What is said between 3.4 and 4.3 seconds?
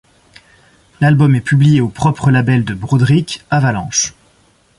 Avalanche.